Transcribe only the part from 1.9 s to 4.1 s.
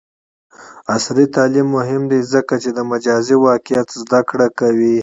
دی ځکه چې د مجازی واقعیت